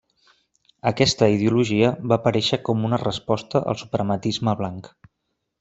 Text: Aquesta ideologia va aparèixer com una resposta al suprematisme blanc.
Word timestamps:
Aquesta 0.91 1.27
ideologia 1.33 1.91
va 2.13 2.19
aparèixer 2.21 2.61
com 2.71 2.89
una 2.91 3.01
resposta 3.05 3.65
al 3.73 3.81
suprematisme 3.85 4.61
blanc. 4.65 4.95